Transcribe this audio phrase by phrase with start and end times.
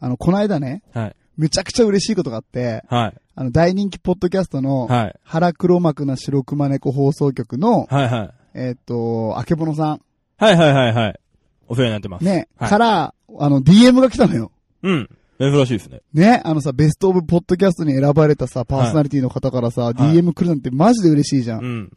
[0.00, 1.16] あの、この間ね、はい。
[1.36, 3.14] めちゃくちゃ嬉しいことがあって、はい。
[3.34, 5.14] あの、大人気ポッドキャストの、はい。
[5.22, 8.30] 腹黒幕な白熊猫放送局の、はいはい。
[8.54, 10.00] えっ、と、あけぼのさん、
[10.36, 11.20] はいはいはいはい。
[11.68, 12.24] お世話になってます。
[12.24, 14.50] ね、はいから、あの、DM が来たのよ。
[14.82, 15.08] うん。
[15.38, 16.00] 珍しいですね。
[16.12, 21.64] ね、あのさ、ベストオブポッドキャストに選ばれたさ、パーソナリティの方からさ、DM 来るなんてマジで嬉しいじゃん。
[21.64, 21.92] うん。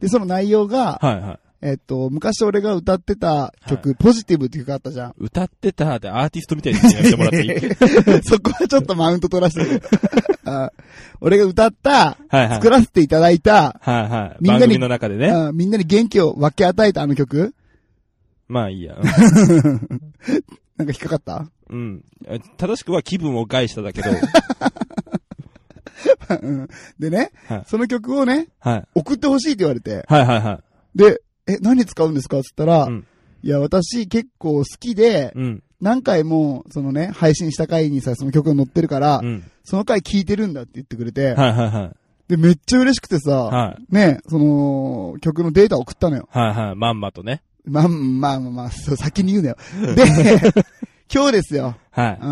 [0.00, 1.38] で、その内容が、はいはい。
[1.62, 5.14] えっと、昔俺が歌ってた曲、ポジティブって曲あったじゃん。
[5.18, 7.60] 歌ってたってアーティストみたいにやってもらっていい？
[8.22, 9.82] そこはちょっとマウント取らせて
[10.44, 10.70] あ
[11.20, 12.48] 俺が歌った、はいはい。
[12.56, 14.36] 作らせていただいた、はいはい。
[14.40, 15.30] みんなに番組の中でね。
[15.30, 17.54] あみんなに元気を分け与えたあの曲？
[18.48, 18.96] まあいいや。
[20.76, 21.50] なんか引っかかった？
[21.70, 22.04] うん。
[22.58, 24.10] 正しくは気分を害しただけど。
[26.42, 28.84] うんでね、はいその曲をね、はい。
[28.94, 30.60] 送ってほしいって言われて、はいはいは
[30.94, 32.38] で、え、何使うんですか？
[32.38, 33.06] って言ったら、うん
[33.42, 35.38] いや、私結構好きで、い。
[35.38, 35.62] うん。
[35.80, 39.44] 何回も、そのね、配信した回にさ、その曲が載ってるから、うん。
[39.62, 41.96] その回聴いてるんだって言ってくれて、はいはいはい。
[42.28, 43.94] で、めっちゃ嬉しくてさ、はい。
[43.94, 46.28] ね、その、曲のデータ送ったのよ。
[46.32, 46.74] はいはい。
[46.76, 47.42] まんまとね。
[47.64, 49.56] まあまあまあまあ、そう先に言うなよ。
[49.94, 50.04] で、
[51.14, 51.76] 今日ですよ。
[51.90, 52.18] はい。
[52.20, 52.28] うん。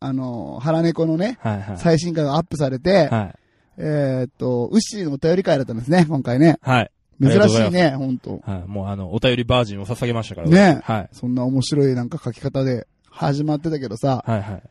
[0.00, 1.78] あの、腹猫のね、はいはい。
[1.78, 3.34] 最新回がアップされて、はい。
[3.78, 6.56] えーっと、ウッシーのお便り会だったんですね、今回ね。
[6.62, 6.90] はい。
[7.20, 8.42] 珍しいね、ほんと。
[8.44, 8.68] はい。
[8.68, 10.48] もうあの、お便りバージンを捧げましたから。
[10.48, 11.08] ねはい。
[11.12, 14.62] そんな面白いなんか書き方で始まってたけどさ、はいはい。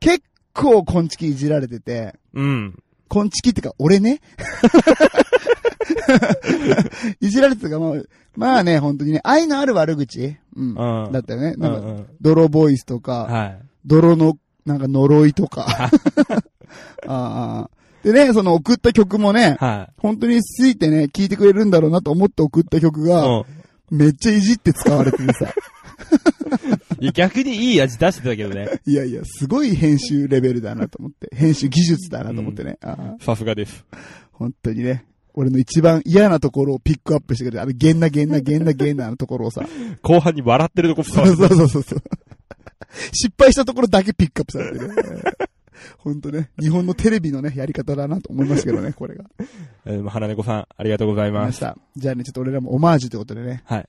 [0.00, 0.22] 結
[0.52, 2.82] 構コンチキいじられてて、うん。
[3.08, 4.20] コンチキってか、俺ね？
[7.20, 7.92] いじられてたか、まあ、
[8.36, 10.36] まあね、本当にね、愛のある悪口？
[10.56, 10.68] うん。
[10.70, 11.12] うん。
[11.12, 11.54] だったよね。
[11.56, 12.06] うなんんか、うん。
[12.20, 13.58] 泥ボイスとか、はい。
[13.86, 15.66] 泥の、なんか呪いとか。
[17.06, 17.70] ああ
[18.04, 23.08] でね、その送った曲もね、は本当についてね、聴いてくれるんだろうなと思って送った曲い。
[23.08, 23.44] が、うん。
[23.90, 25.52] めっちゃいじって使われててさ。
[27.00, 28.80] いや、逆にいい味出してたけどね。
[28.86, 31.34] いやいや、すごい編集レベルだなと思って。
[31.34, 32.78] 編集技術だなと思ってね。
[32.82, 33.84] ああさすがです。
[34.32, 35.06] 本当にね。
[35.34, 39.66] 俺の一番嫌なところをピックアップしてくれて、あの、ゲンナゲンナゲンナゲンナのところをさ。
[40.02, 42.02] 後半に笑ってるとこそうそうそうそう。
[43.12, 44.94] 失敗したところだけピックアップされてね。
[45.98, 46.50] 本当ね。
[46.60, 49.24] 日本のテレビのね、やり方だなと思いますけどね、 これが。
[49.84, 51.50] えー、花猫さん、ありがとうございま。
[51.52, 51.76] すした。
[51.96, 53.88] じゃあね、ちょっと俺らもオマージュということでね、はい。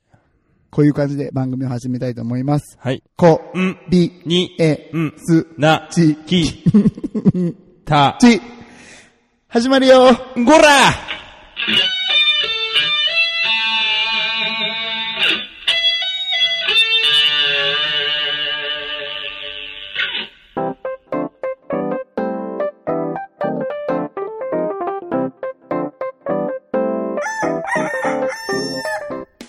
[0.71, 2.77] こういう感じで番組を始めたいと思います。
[2.79, 3.01] はい。
[3.15, 6.63] こ、ん、び、に、え、うん、す、な、ち、き、
[7.85, 8.41] た、ち、
[9.47, 10.91] 始まるよごら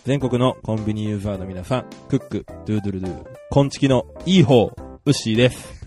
[0.07, 4.67] 全国のコンビニユーザーの皆さん、クック、ドゥードゥルドゥ、コンチキのいい方、
[5.05, 5.85] ウッシーです。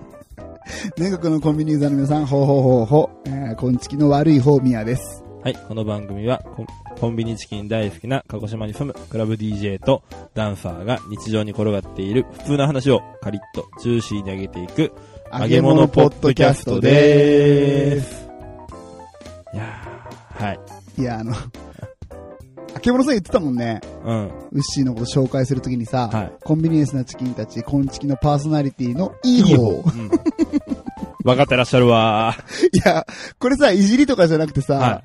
[0.98, 5.24] 全国のコンビニユーザーの皆さん、ほうほうほうほう、えー、こんちきの悪い方宮です。
[5.42, 6.66] はい、この番組はコン
[7.00, 10.02] コンビニチキン大好きな鹿児島に住むクラブ DJ と
[10.34, 14.92] ダンサーが日常に転がっている普通の話をカリッとジューシーに上げていく
[15.32, 18.28] 揚げ物ポッドキャストでーす。
[19.54, 20.60] いやー、はい。
[20.98, 21.32] いや、あの、
[22.80, 23.82] あけぼのさん言ってたもんね。
[24.06, 24.28] うん。
[24.52, 29.68] ウッシーのこと紹介するときにさ、はいコンビニエンスなチキンたち、コンチキのパーソナリティのいい方。
[29.68, 29.82] うん。
[31.22, 32.34] 分かってらっしゃるわ
[32.72, 33.06] いや、
[33.38, 34.78] これさ、いじりとかじゃなくてさ、ー。
[34.78, 35.04] はい。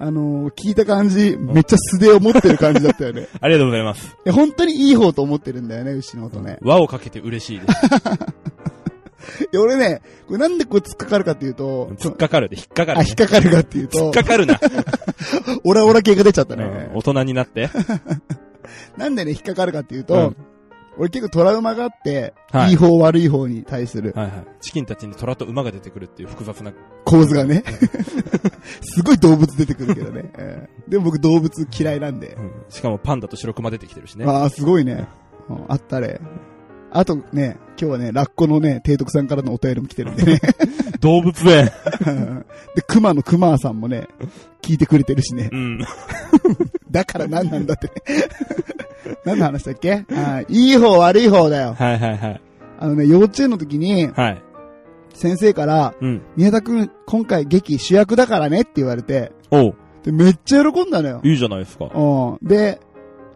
[0.00, 3.26] あのー聞いた感じ、めっちゃ素手を持ってる感じだったよね。
[3.40, 4.06] ありがとうございます。
[4.26, 6.58] いや、本当にいい方と思ってるんだよね、ウッシーのことね。
[6.60, 7.72] 輪をかけて嬉しいです。
[9.52, 13.08] いや、俺ね、これなんでこれ突っかかるかっていうと、突っかかるで引っかかる、あ、ね。
[13.08, 14.58] 引っかかるかっていう突っと、かかるな。
[15.64, 16.64] オラオラ系が出ちゃったね。
[16.64, 17.68] うん大人になって。
[18.96, 20.36] なんでね、引っかかるかっていうと、うん
[20.96, 24.46] 俺結構トラウマがあって、はいい、い方悪い方に対するはいはい。
[24.60, 26.72] チキンたちに虎と馬が出てくるっていう複雑な。
[27.04, 27.64] 構図がね。
[28.80, 30.30] すごい動物出てくるけどね。
[30.38, 32.40] えーでも僕動物嫌いなんでう。
[32.40, 34.24] んしかもパンダと白熊出てきてるしね。
[34.26, 35.08] ああ、すごいね。
[35.48, 36.20] うんあったれ。
[36.94, 40.40] あとね、今日はね、ラッコのね、提督さんからのお便りも来てるんでね。
[41.00, 41.70] 動物園。
[42.76, 44.06] で、熊の熊さんもね、
[44.62, 45.56] 聞いてくれてるしねう。
[45.56, 45.78] ん。
[46.90, 47.92] だから何なんだってね。
[49.24, 50.04] 何の話だっけ？
[50.48, 51.74] いい方悪い方だよ。
[51.76, 52.40] はいはいはい。
[52.78, 54.42] あのね、幼稚園の時に、はい。
[55.14, 56.22] 先生から、うん。
[56.36, 59.74] 宮田くん、今回劇主役だからねって言われて、おう
[60.04, 61.20] で、めっちゃ喜んだのよ。
[61.24, 61.86] いいじゃないですか。
[61.94, 62.46] うん。
[62.46, 62.80] で、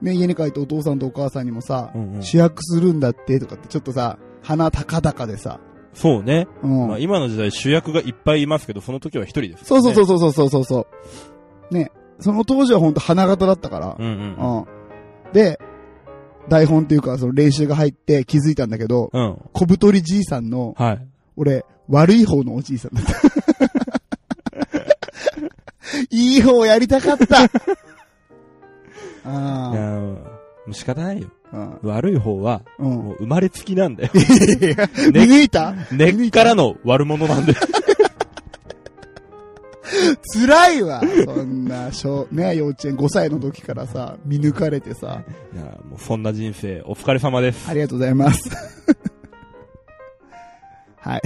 [0.01, 5.61] ね、家に帰ってお父さんとお母さんにもさ、うんうん主役するんだってとかってちょっとさ、鼻高々でさ、
[5.95, 6.47] そうね。
[6.63, 6.89] うん。
[6.89, 9.65] まあ、今の時代主役がいっぱいいますけど、その時は一人です、。
[9.65, 10.87] そうそうそううそうそうそうそ
[11.71, 11.75] う。
[11.75, 11.91] ね、
[12.21, 14.57] その当時はほんと花形だったから、うんうん。
[14.59, 14.67] うん。
[15.33, 15.59] で、
[16.49, 19.39] 台本っていうか、その練習が入って気づいたんだけど、うん。
[19.53, 21.07] 小太りじいさんの、はい。
[21.37, 23.13] 俺、悪い方のおじいさんだった。
[26.11, 27.49] いい方やりたかった。
[29.29, 30.19] も
[30.69, 31.29] う仕方ないよ。
[31.53, 31.79] あ。
[31.83, 32.87] 悪い方は、うん。
[32.91, 34.11] もう生まれつきなんだよ。
[34.15, 35.75] 見抜いた？
[35.93, 37.59] 根っからの悪者なんだよ。
[40.35, 41.01] 辛いわ。
[41.25, 45.23] そんな、小、ね、幼稚園5歳の時からさ、見抜かれてさ、
[45.55, 47.69] いやーもうそんな人生、お疲れ様です。
[47.71, 48.51] ありがとうございます。
[51.01, 51.23] はい。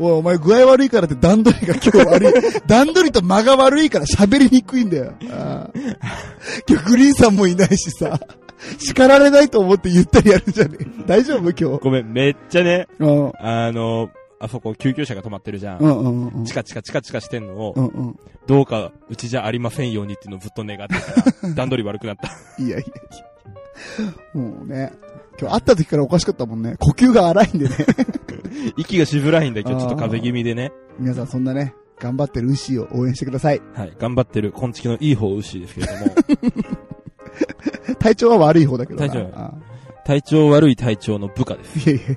[0.00, 2.32] おい、お前具合悪いからって段取りが今日悪い。
[2.66, 5.12] 段取りと間が悪いから喋りにくいんだよ。
[5.30, 5.96] あー
[6.68, 8.18] 今日グリーンさんもいないしさ、
[8.78, 10.86] 叱られないと思ってゆったりやるんじゃねえ。
[11.06, 11.82] 大丈夫今日？
[11.82, 13.32] ごめん、めっちゃね、うん。
[13.38, 14.10] あのー
[14.42, 15.80] あそこ救急車が止まってるじゃん。
[15.80, 16.44] うんうんうん。
[16.46, 18.16] チカチカチカチカしてんのを、うんうん。
[18.46, 20.94] どうかうちじゃありませんようにっていうのをずっと願って
[21.42, 22.30] たら、 段取り悪くなった。
[22.62, 24.14] いやいやいや。
[24.32, 24.94] もうね、
[25.38, 26.76] 今日会った時からおかしかったもんね。
[26.78, 27.74] 呼吸が荒いんでね。
[28.76, 30.72] 息がしづらいんだけど、ちょっと風邪気味でね。
[30.98, 33.60] 皆さんそんなね、頑張ってる牛を応援してください。
[33.74, 33.92] はい。
[33.98, 36.14] 頑張ってる、昆虫のいい方牛ですけれども、
[37.98, 39.08] 体調は悪い方だけどな。
[39.08, 39.70] 体調はあ
[40.04, 41.90] 体調悪い体調の部下です。
[41.90, 42.16] いやいや、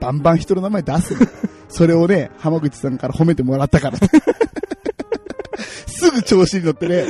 [0.00, 1.30] バンバン人の名前出すな。
[1.68, 3.98] それをね、浜口さんから褒めてもらったから。
[5.86, 7.04] すぐ調子に乗ってね。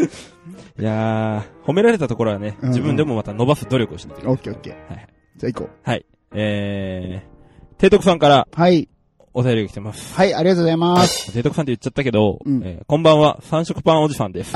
[0.79, 4.93] いやー、褒められたところはね、うんうん自分でもまた伸ばす努力をしないといけないオッケーオッケー。
[4.93, 5.09] はい。
[5.37, 6.07] じゃあ行こはい。
[6.33, 7.34] えー、
[7.85, 8.59] 提督さんからう。
[8.59, 8.89] はい。
[9.35, 10.15] お便りが来てます。
[10.15, 11.27] はい、ありがとうございます。
[11.37, 14.55] 提督さんって言っちゃったけど、うんえーこんばんは、三色パンおじさんです。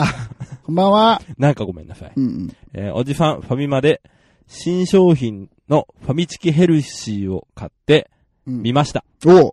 [0.65, 1.21] こんばんは。
[1.37, 2.13] なんかごめんなさい。
[2.17, 2.57] うんうん。
[2.73, 4.01] えーおじさん、ファミマで、
[4.47, 8.11] 新商品のファミチキヘルシーを買って
[8.47, 9.05] うんみました。
[9.27, 9.53] おう。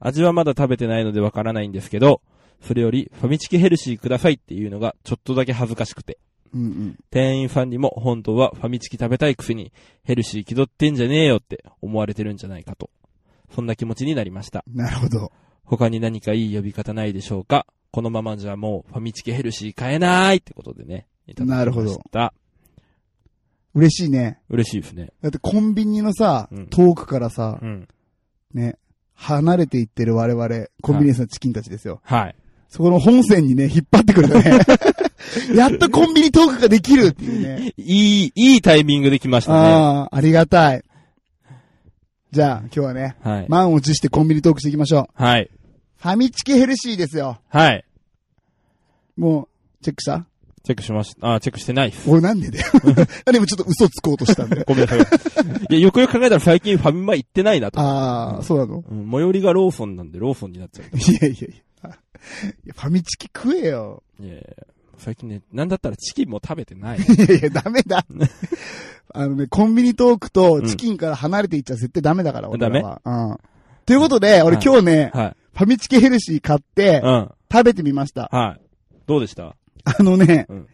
[0.00, 2.22] 味はまだ食べてないのでわからないんですけど、
[2.62, 6.16] それよりファミチキヘルシーくださいっていうのがちょっとだけ恥ずかしくて。
[6.54, 6.98] うんうん。
[7.10, 9.70] 店員さんにも本当はファミチキ食べたいくせに
[10.02, 12.88] ヘルシー気取ってんじゃねえよって思われてるんじゃないかと。
[13.54, 14.64] そんな気持ちになりました。
[14.66, 15.32] なるほど。
[15.64, 17.66] 他に何かいい呼び方ないでしょうか？
[17.90, 21.06] このままじゃもうファミチキヘルシー買えないってことでね。
[21.26, 22.32] いただきましたなるほど。
[23.74, 24.38] 嬉しいね。
[24.50, 25.12] 嬉しいですね。
[25.22, 27.88] だってコンビニのさ、うん遠くからさう、ん。
[28.52, 28.76] ね、
[29.14, 32.00] 離れていってる我々、コンビニエンスのチキンたちですよ。
[32.04, 32.34] はい。
[32.68, 34.58] そこの本線にね、引っ張ってくるよね。
[35.56, 37.72] やっとコンビニトークができるっていうね。
[37.76, 39.58] いい、いいタイミングで来ましたね。
[39.58, 40.84] ああ、ありがたい。
[42.32, 43.46] じゃあ、今日はね、はい。
[43.48, 45.22] 満を持してコンビニトークしていきましょう。
[45.22, 45.50] はい。
[45.98, 47.38] ファミチキヘルシーですよ。
[47.48, 47.84] はい。
[49.18, 49.48] もう、
[49.84, 50.24] チェックした？
[50.64, 51.34] チェックしました。
[51.34, 52.08] あ、チェックしてないです。
[52.10, 52.64] 俺なんでだよ。
[53.30, 54.64] でもちょっと嘘つこうとしたんだよ。
[54.66, 55.00] ごめんなさい。
[55.00, 57.78] いや、よくよく考えたら最近ファミマ行ってないなと。
[57.80, 58.82] ああ、そうなの？
[58.88, 60.96] うん、最寄りがローソンなんでローソンになっちゃう。
[60.96, 61.90] いやいやいや。
[61.90, 64.02] いやファミチキ食えよ。
[64.20, 64.42] いやいや
[64.98, 66.98] 最近ね、なんだったらチキンも食べてない。
[67.02, 68.04] いやいや、ダメだ。
[69.14, 73.00] あのね、コンビニトークとチキンから離れていっちゃ絶対ダメだから、俺らは。
[73.04, 73.38] うん。
[73.84, 75.36] ということで、俺はい今日ね、はい。
[75.54, 77.30] ファミチキヘルシー買ってう、ん。
[77.52, 78.28] 食べてみました。
[78.32, 78.60] はい。
[79.06, 79.56] どうでした？
[79.84, 80.66] あのねうん、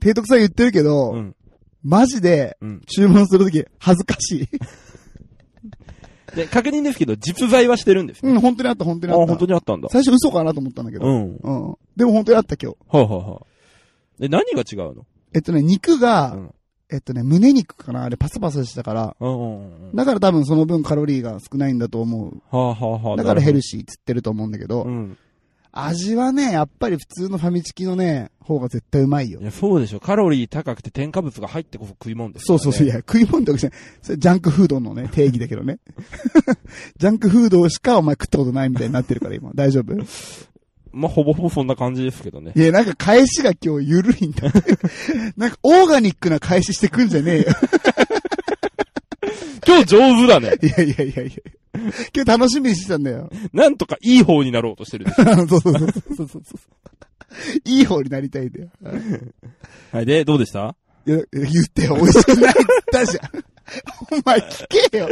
[0.00, 1.36] 提督さん言ってるけど、うん。
[1.84, 2.82] マジでうん。
[2.86, 4.48] 注文するとき恥ずかしい。
[6.36, 8.30] で、確認ですけど、実在はしてるんですね。
[8.30, 9.26] うん、本当にあった、本当あ、にあった。
[9.26, 9.88] 本当にあったんだ。
[9.90, 11.06] 最初嘘かなと思ったんだけど。
[11.06, 11.36] うん。
[11.36, 11.76] うん。
[11.96, 12.96] でも本当にあった今日。
[12.96, 13.42] はいはいは
[14.18, 14.22] い。
[14.22, 15.06] で、何が違うの？
[15.34, 16.54] えっとね、肉が、うん
[16.88, 19.96] えっとね、胸肉かなあれパサパサしてたから、うんうんうん。
[19.96, 22.40] だから多分その分カロリーが少ないんだと思う。
[22.56, 23.16] はあはあはあ。
[23.16, 25.18] だからヘルシシーっつってると思うんだけど、うん。
[25.84, 29.44] 味はね、やっぱり普通のファミチキのね、方が絶対うまいよい。
[29.44, 30.00] や、そうでしょ。
[30.00, 32.46] カロリー高くて添加物が入ってこそ食い物ですね。
[32.46, 33.78] そうそうそう、いや、食い物ってわけじゃない。
[34.02, 35.78] それジャンクフードのね、 定義だけどね。
[36.98, 39.50] ジャンクフードしかお前食ったことないみたいになってるから今。
[39.54, 39.94] 大丈夫？
[39.94, 40.04] い
[40.92, 42.52] まあ、ほぼほぼそんな感じですけどね。
[42.54, 44.50] や、なんか返しが今日緩いんだ。
[45.36, 47.44] なんかオーガニックな返ししてくんじゃねえよ。
[49.66, 50.56] 今日上手だね。
[50.62, 51.32] いやいやいやいや。
[52.14, 53.30] 今日楽しみにしてたんだよ。
[53.52, 55.24] なんとかいい方になろうとしてるでしょ。
[55.46, 56.42] そうそうそうそうそう。
[57.64, 58.68] いい方になりたいんだよ。
[59.92, 60.06] はい。
[60.06, 60.74] で、どうでした？
[61.06, 62.60] いや、言ってよ、美味しくないって
[62.92, 63.30] 言ったじゃん。
[64.10, 65.08] お前聞けよ。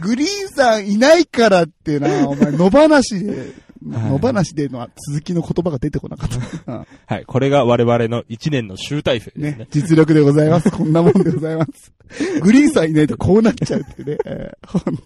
[0.00, 3.52] グリーンさんいないからってな、お前野放しで、
[3.84, 6.72] 野放しでの続きの言葉が出てこなかった。
[6.72, 7.24] う んはい。
[7.24, 9.50] これが我々の一年の集大成ですね。
[9.58, 10.70] ね、実力でございます。
[10.72, 11.92] こんなもんでございます。
[12.40, 14.18] グリーンさんいないとこうなっちゃうってね。
[14.24, 14.98] えー本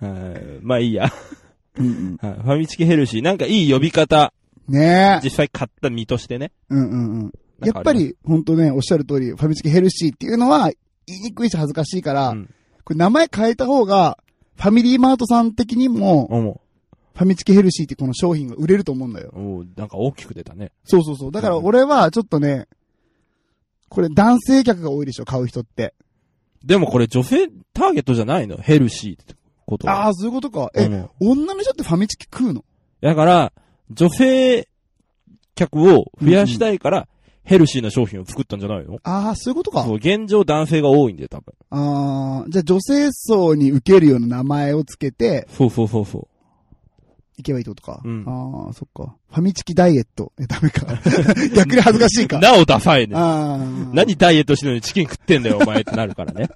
[0.00, 0.42] はい。
[0.62, 1.12] まあいいや。
[1.76, 1.88] 当に。
[1.88, 2.32] うんはい。
[2.34, 3.22] ファミチキヘルシー。
[3.22, 4.32] なんかいい呼び方、
[4.68, 5.24] うん、ねえ。
[5.24, 6.52] 実際買った身としてね。
[6.68, 7.32] うんうんうん。
[7.64, 10.70] やっぱり、本当ね、おっしゃる通り、ファミチキヘルシーっていうのは、
[11.06, 12.50] 言いにくいし恥ずかしいから、うん。
[12.84, 14.18] これ名前変えた方が、
[14.56, 16.60] ファミリーマートさん的にも、思
[17.14, 19.30] ファミチキヘルシーってこの商品が売れると思うんだよ。
[19.34, 19.40] う。
[19.40, 20.72] おうなんか大きく出たね。
[20.84, 21.30] そうそうそう。
[21.32, 22.66] だから俺はちょっとね、
[23.88, 25.94] これ男性客が多いでしょ、買う人って。
[26.64, 28.56] でもこれ女性ターゲットじゃないの？
[28.56, 29.34] ヘルシーって
[29.66, 30.06] ことは。
[30.06, 30.70] ああ、そういうことか。
[30.74, 32.64] え、うん女の人ってファミチキ食うの？
[33.00, 33.52] だから、
[33.90, 34.68] 女性
[35.54, 37.08] 客を増やしたいから、
[37.44, 38.98] ヘルシーな商品を作ったんじゃないの？
[39.02, 39.96] ああ、そういうことかそう、。
[39.96, 41.52] 現状男性が多いんで、多分。
[41.70, 46.28] ああ、じゃあ女性層に受けるような名前をつけて、そうそうそうそ
[47.42, 48.00] いけばいいってことか。
[48.04, 49.14] うんああ、そっか。
[49.30, 50.32] ファミチキダイエット。
[50.40, 50.86] え、ダメか。
[51.54, 52.38] 逆に恥ずかしいか。
[52.38, 53.14] なおダサいね。
[53.14, 56.48] 何ダイエットしてるのにチキン食ってんだよ、お前ってなるからね。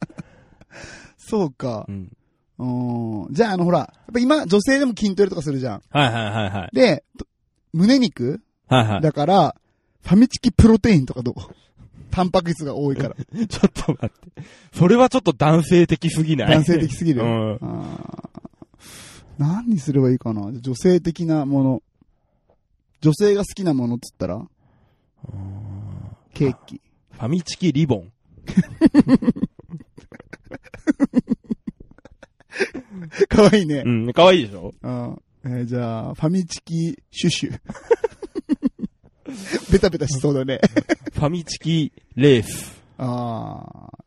[1.19, 1.93] そうかう。
[1.93, 2.12] ん。
[2.59, 3.35] うん。
[3.35, 5.83] じゃあ、あの、ほら、やっぱ今、女性でも筋トレとかするじゃん。
[5.90, 6.75] はいはいはいはい。
[6.75, 7.26] で、と
[7.73, 9.00] 胸肉はいはい。
[9.02, 9.57] だから、
[10.02, 11.35] ファミチキプロテインとかどう？
[12.12, 13.14] タンパク質が多いから。
[13.14, 14.43] ちょっと待って。
[14.73, 16.49] それはちょっと男性的すぎない？
[16.50, 17.23] 男性的すぎる？
[17.23, 17.59] うん。
[19.38, 20.50] 何にすればいいかな？
[20.52, 21.83] 女性的なもの。
[23.00, 24.47] 女性が好きなものっつったら？
[26.35, 26.81] ケーキ。
[27.12, 28.12] ファミチキリボン。
[33.28, 33.88] かわいいねう。
[33.88, 34.75] ん、かわいいでしょ？
[34.83, 37.61] うんえーじゃあ、ファミチキシュシュ。
[39.71, 40.61] ベタベタしそうだね。
[41.12, 42.81] ファミチキレース。
[42.99, 43.99] ああ。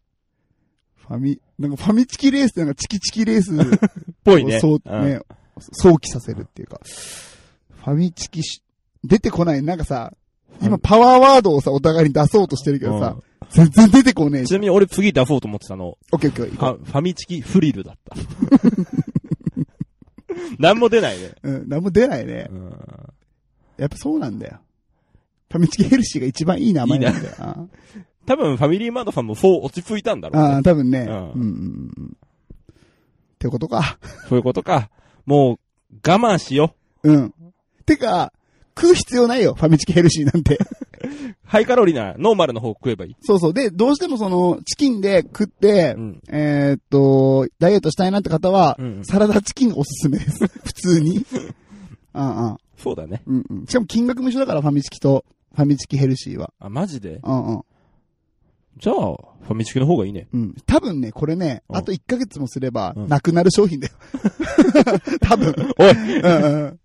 [1.09, 3.63] ファミ、なんかファミチキレースってなんかチキチキレースを
[4.23, 4.59] ぽいね。
[4.59, 5.21] そう、うんね、
[5.59, 6.79] 想起させるっていうか。
[6.83, 8.61] ファミチキし、
[9.03, 9.63] 出てこない。
[9.63, 10.13] なんかさ、
[10.61, 13.17] 今パワーワードをさ、お互いに出そうとしてるけどさ、
[13.49, 18.15] 全然出てこねえちなみに俺次出そうと思ってたの、オッケーオッケーファミチキフリルだった。
[20.59, 21.31] なんも出ないね。
[21.41, 22.53] うん、なんも出ないねう。
[22.53, 22.71] ん
[23.77, 24.59] やっぱそうなんだよ。
[25.49, 27.35] ファミチキヘルシーが一番いい名前なんだよ。
[27.39, 27.65] あ
[28.29, 30.55] 多分ファミリーマートさんもそう落ち着いたんだろうね。
[30.57, 30.99] あー、多分ね。
[30.99, 32.17] ううんん、うん、うん。
[32.17, 32.77] っ
[33.39, 33.97] てことか。
[34.27, 34.91] そういうことか。
[35.25, 37.33] もう、我慢しようん。
[37.87, 38.31] てか、
[38.79, 40.55] 食う必要ないよ、ファミチキヘルシーなんて。
[40.55, 40.57] う。
[41.43, 43.15] ハイカロリーな、ノーマルの方食えばいい。
[43.21, 43.53] そうそう。
[43.53, 46.21] で、どうしてもその、チキンで食って、うん。
[46.29, 50.45] えーっと、ダイエットしたいなって方は、うんサラダチキンおすすめです。
[50.63, 51.25] 普通に。
[52.13, 52.57] うんうん。
[52.77, 53.23] そうだね。
[53.25, 53.65] うんうん。
[53.65, 56.53] しかも金額も一緒だから、ファミチキと、ファミチキヘルシーは。
[56.59, 57.19] あ、マジで？
[57.23, 57.61] うんうん。
[58.79, 60.27] じゃあ、ファミチキの方がいいね。
[60.33, 60.55] うん。
[60.65, 63.93] 多分ね、これね、うんあと1ヶ月もすれば、うんなくなる商品だよ。
[65.21, 65.53] 多分。
[65.77, 66.79] おいうんうん。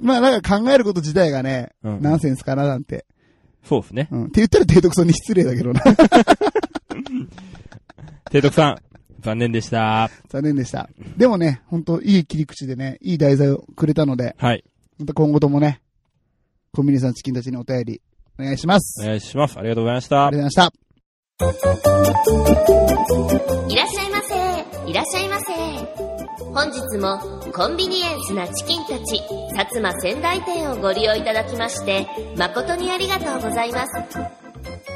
[0.00, 3.06] まあ、なんか考えること自体がね、うんナンセンスかななんて。
[3.64, 4.08] そうですね。
[4.10, 4.24] うん。
[4.24, 5.80] って言ったら低徳さんに失礼だけどな。
[8.26, 8.78] 提督さん、
[9.20, 10.10] 残念でした。
[10.28, 10.88] 残念でした。
[11.16, 14.64] でもね、本当いい切り口でね、いい題材をくれたので、はい。
[14.98, 15.80] また今後ともね、
[16.72, 18.00] コンビニさんチキンたちにお便り、
[18.38, 19.02] お願いします。
[19.02, 19.58] お願いします。
[19.58, 20.36] ありがとうございましたあり。
[20.36, 20.89] がとうございました。
[21.40, 21.52] いらっ
[23.88, 24.34] しゃいませ。
[24.90, 25.46] いらっしゃいませ。
[26.52, 27.18] 本日も
[27.54, 29.22] コンビニエンスなチキンたち、
[29.54, 32.06] 薩摩仙台店をご利用いただきまして、
[32.36, 33.92] 誠にありがとうございます。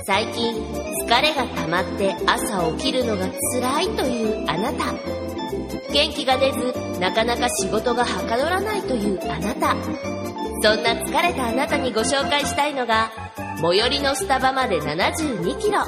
[0.06, 0.54] 最近、
[1.06, 4.92] 疲れが溜まって朝起きるのが辛いというあなた。
[5.94, 9.74] 元気が出ず、なかなか仕事がはかどらないというあなた。
[10.62, 13.10] そんな疲れたあなたにご紹介したいのが、
[13.62, 15.86] 最寄りのスタバまで72キロ。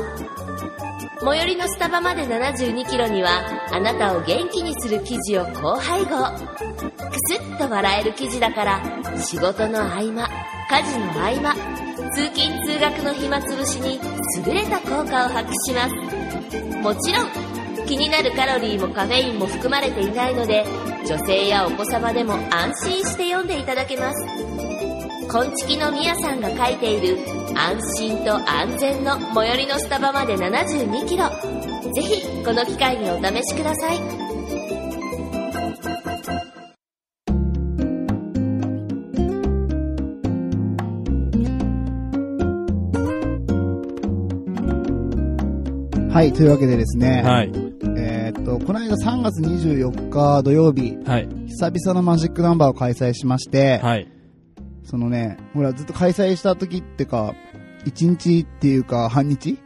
[1.27, 3.41] 最寄りのスタバまで72キロには
[3.73, 8.81] あなたを元気にする記事を高配合くすっと笑える記事だから
[9.19, 10.29] 仕事の合間
[10.71, 11.53] 家事の合間
[12.13, 13.99] 通勤通学の暇つぶしに
[14.47, 16.77] 優れた効果を発揮します。
[16.81, 20.65] もちろん気になるカロリーもカフェインも含まれていないので
[21.09, 25.27] 女性やお子様でも安心して読んでいただけます。
[25.29, 27.19] こんちきのみやさんが書いている
[27.59, 31.29] 安心と安全の最寄りのスタバまで72キロ
[31.95, 34.27] ぜひこの機会にお試しください
[46.17, 47.53] はい、というわけでですね、はい。
[47.99, 51.29] えーっと、この間3月24日土曜日、はい。
[51.47, 54.11] 久々のマジックナンバーを開催しまして、はい。
[54.83, 57.35] そのね、ほら、ずっと開催した時ってか、
[57.87, 59.59] 1日っていうか、半日？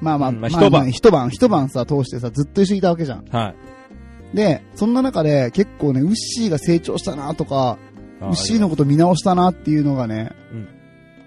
[0.00, 3.24] まあまあ、うんまあ一晩一晩、一晩さ、通してさ、ずっと一緒にいたわけじゃん。
[3.26, 3.54] は
[4.32, 4.36] い。
[4.36, 7.78] で、そんな中で、結構ね、ウッシーが成長したなとか、
[8.20, 10.32] あウッシーのこと見直したなっていうのがね、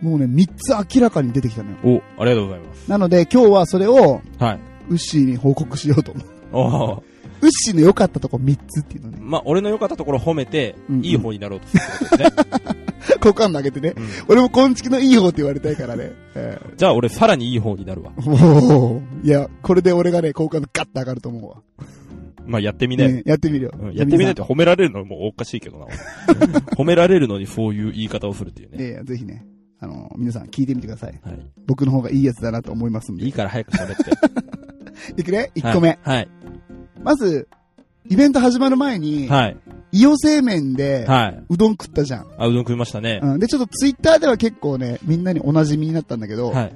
[0.02, 1.78] もうね、3つ明らかに出てきたのよ。
[2.18, 2.90] お、ありがとうございます。
[2.90, 4.60] なので、今日はそれを、はい。
[4.90, 6.14] ウッシーに報告しようと
[6.52, 7.04] 思う。
[7.42, 9.18] ウッシーの良かったとこ3つっていうのね。
[9.22, 11.78] まあ、俺の良かったところ褒めてうんう、んいい方になろうとす
[12.18, 12.32] るね。
[13.22, 13.94] 好感度上げてね。
[13.96, 16.12] うん俺も今月のいい方って言われたいからね。
[16.36, 18.12] えじゃあ俺さらにいい方になるわ。
[19.24, 21.62] いや、これで俺がね、好感度ガッと上がると思うわ。
[22.46, 23.12] まあ、やってみね。
[23.12, 23.72] ねやってみるよ。
[23.78, 25.86] うんやってみないと褒められるのもおかしいけどな。
[25.86, 25.96] 俺
[26.76, 28.90] 褒められるのにそういう言い方をするっていうね。
[28.90, 29.46] いやぜひね。
[29.80, 31.20] あの、皆さん聞いてみてください。
[31.24, 31.40] はい。
[31.68, 33.26] 僕の方がいいやつだなと思いますんで。
[33.26, 34.12] いいから早く喋って。
[35.22, 36.00] いくね ?1 個目。
[36.02, 36.28] はい。
[37.08, 37.48] まず、
[38.10, 39.58] イベント始まる前に、はい。
[39.94, 41.44] 伊予製麺で、はい。
[41.50, 42.28] うどん食ったじゃん。
[42.38, 43.22] あ、うどん食いましたね。
[43.24, 43.40] うん。
[43.40, 46.74] で、ちょっとツイッターでは結構ね、みんなにお馴染みになったんだけど、はい。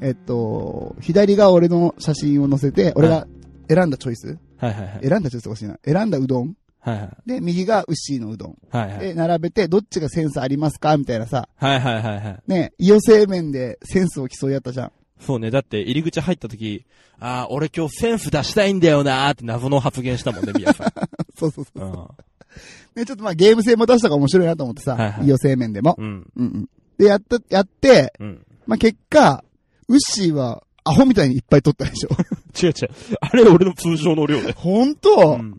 [0.00, 3.26] えっと、左が俺の写真を載せて、俺が
[3.68, 5.06] 選んだチョイス、はいはいはい。
[5.06, 5.66] 選んだチョイス欲しい？
[5.66, 5.78] な。
[5.84, 7.10] 選んだうどんはいはい。
[7.26, 8.56] で、右がウッシーのうどん。
[8.70, 8.98] はいはい。
[9.00, 10.96] で、並べて、どっちがセンスありますか？
[10.96, 12.38] みたいなさ、はいはいはいはい。
[12.46, 14.92] ね、伊予製麺でセンスを競い合ったじゃん。
[15.26, 15.50] そうね。
[15.50, 16.84] だって、入り口入った時、
[17.18, 20.92] あー、俺今日センス出したいんだよなーって謎の発言したもんね、 宮さん。
[21.38, 21.84] そうそうそう。
[21.84, 21.92] うん。
[22.94, 25.96] ね、ちょっとまあゲーム性も出したから面白いなと思ってさ、はいはい伊予製麺でも。
[25.98, 26.30] うん。
[26.36, 26.68] うんうん。
[26.98, 28.46] で、やった、やって、うん。
[28.66, 29.44] まあ結果、
[29.88, 32.10] ウッシーは、アホみたいにいっぱい取ったでしょ。
[32.62, 32.90] 違う違う。
[33.20, 34.52] あれ俺の通常の量で。
[34.52, 35.58] ほんと、うん。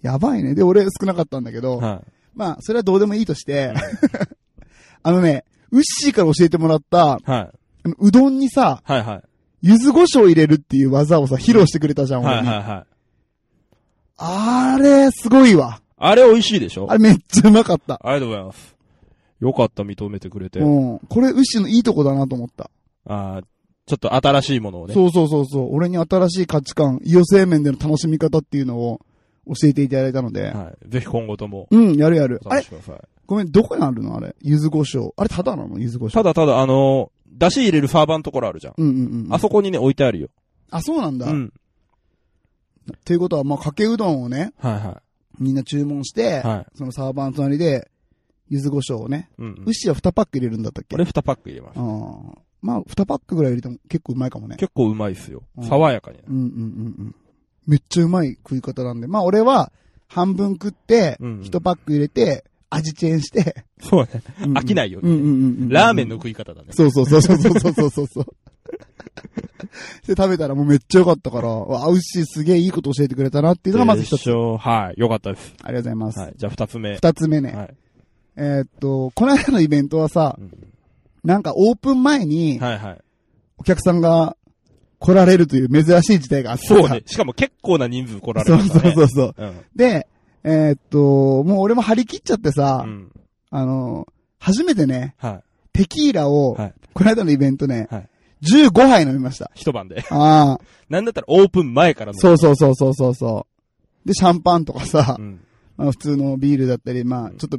[0.00, 0.54] やばいね。
[0.54, 2.02] で、俺少なかったんだけど、は
[2.34, 3.74] まあ、それはどうでもいいとして、
[5.02, 7.30] あのね、ウッシーから教えてもらった、い。
[7.30, 7.58] はい。
[7.98, 9.22] うどんにさ、はいはい。
[9.62, 12.46] 柚子胡椒入れるっていう技をさ、披露してくれたじゃん、俺に。
[12.46, 12.84] はいはいはい。
[14.16, 15.80] あれ、すごいわ。
[15.96, 16.86] あれ美味しいでしょ？
[16.90, 18.00] あれめっちゃうまかった。
[18.02, 18.76] ありがとうございます。
[19.40, 20.60] よかった、認めてくれて。
[20.60, 20.98] うん。
[20.98, 22.70] これ、ウッシーのいいとこだなと思った。
[23.06, 23.44] あー
[23.86, 24.94] ちょっと新しいものをね。
[24.94, 25.74] そうそうそうそう。
[25.74, 29.00] 俺に新しい価値観、伊予製麺での楽しみ方っていうのを
[29.46, 30.52] 教えていただいたので。
[30.52, 30.88] はい。
[30.88, 32.40] ぜひ今後ともうん、やるやる。
[32.46, 32.64] おあれ。
[33.26, 34.16] ごめん、どこにあるの？
[34.16, 34.34] あれ。
[34.40, 35.10] 柚子胡椒。
[35.18, 35.78] あれ、ただなの？
[35.78, 36.12] 柚子胡椒。
[36.12, 38.74] ただただ、あのー、出汁入れるサーバーのところあるじゃん。
[38.76, 39.34] うんうんうん。
[39.34, 40.28] あそこにね、置いてあるよ。
[40.70, 41.26] あ、そうなんだ。
[41.26, 41.52] うん。
[43.04, 45.02] ということは、まあ、かけうどんをね、はいは
[45.38, 46.46] みんな注文して、い。
[46.46, 46.66] はい。
[46.76, 47.90] そのサーバーの隣で、
[48.50, 50.94] 柚子胡椒をね、うん、うんウッシーは2パック入れるんだったっけ？
[50.94, 51.78] これ2パック入れます。
[51.78, 52.38] ああ。
[52.62, 54.56] まあ、2パックぐらい入れても結構うまいかもね。
[54.56, 55.64] 結構うまいっすようん。
[55.64, 56.18] 爽やかに。
[56.28, 56.48] うんうんうんう
[57.04, 57.14] ん。
[57.66, 59.06] めっちゃうまい食い方なんで。
[59.06, 59.72] まあ、俺は、
[60.06, 62.44] 半分食って、うんうん1パック入れて、
[62.74, 64.22] 味チェンして、そうね。
[64.54, 65.12] 飽きないように。
[65.12, 65.68] うんうんうんうん。
[65.68, 66.68] ラーメンの食い方だね。
[66.70, 68.24] そうそうそうそうそうそうそうそう。
[70.06, 74.30] で、食べたらもうめっちゃ良かったから、わあ、ウッシーすげえいいこと教えてくれたなっていうのがまず一つ。
[74.30, 75.00] はい。
[75.00, 75.54] よかったです。
[75.62, 76.20] ありがとうございます。
[76.20, 76.34] はい。
[76.36, 76.94] じゃあ二つ目。
[76.94, 77.52] 二つ目ね。
[77.52, 77.74] はい。
[78.36, 80.50] えーっと、この間のイベントはさ、うん
[81.24, 82.98] なんかオープン前にはいはい。
[83.56, 84.36] お客さんが
[84.98, 87.02] 来られるという珍しい事態があってさそうね。
[87.06, 88.80] しかも結構な人数来られそうましたね。
[88.82, 89.34] そうそうそう。
[89.38, 89.60] うん。
[89.74, 90.06] で、
[90.44, 93.10] えーっと、もう俺も張り切っちゃってさ、うん。
[93.50, 94.06] あの、
[94.38, 96.60] 初めてね、はテキーラを、い。
[96.60, 96.74] はい。
[96.92, 98.08] この間のイベントね、はい
[98.44, 99.50] 15杯飲みました。
[99.54, 100.04] 一晩で。
[100.10, 102.18] ああ、 なんだったらオープン前からの。
[102.18, 103.46] そうそうそうそうそうそ
[104.04, 104.08] う。
[104.08, 105.40] で、シャンパンとかさ、うん。
[105.78, 107.58] まあ普通のビールだったり、まあちょっと、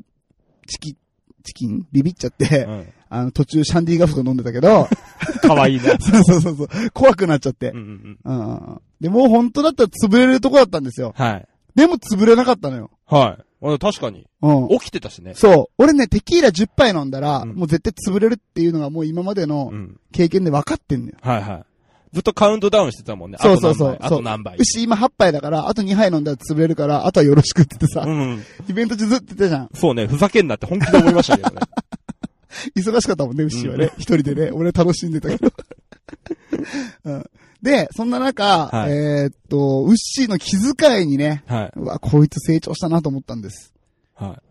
[0.67, 0.95] チキ、
[1.43, 1.87] チキン？
[1.91, 2.87] ビビっちゃって、うん。
[3.09, 4.87] あの、途中シャンディガフと飲んでたけど、
[5.41, 5.97] かわいいな。
[5.99, 7.77] そうそうそうそう、怖くなっちゃってうん。
[7.77, 8.33] うんうん。
[8.33, 8.81] うん。
[8.99, 11.13] で、もう本当だったら潰れるとこだったんですよ。
[11.15, 11.47] はい。
[11.75, 12.91] でも潰れなかったのよ。
[13.05, 13.43] はい。
[13.67, 14.27] あ確かに。
[14.41, 14.67] うん。
[14.79, 15.33] 起きてたしね。
[15.35, 15.73] そう。
[15.77, 19.99] 俺ね、テキーラ10杯飲んだら、うんもう絶対潰れるっていうのがもう今までのうん。
[20.11, 21.17] 経験で分かってんのよ。
[21.21, 21.65] はいはい。
[22.13, 23.37] ずっとカウントダウンしてたもんね。
[23.41, 24.63] そうそうそうあと何杯あと何杯よ。
[24.63, 28.43] し、今8杯だから、あと2杯飲んだら潰れるから、あとはよろしくって言ってさ、うん。
[28.69, 29.69] イベント中ずっと言ってたじゃん。
[29.73, 31.61] そうね、ふざけんなって本気で思いましたけどね。
[32.75, 33.91] 忙しかったもんね、牛はね。
[33.97, 34.51] 一人でね。
[34.51, 35.51] 俺は楽しんでたけど。
[37.03, 37.29] うん、
[37.61, 43.73] で、そんな中、はいえーっと、ウッシーの気遣いにね、はうわ、こいつ成長したなと思ったんです。
[44.19, 44.23] い。
[44.23, 44.41] は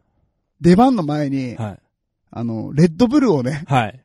[0.61, 1.79] 出番の前にい。、はい。
[2.31, 4.05] あの、レッドブルをね、はい。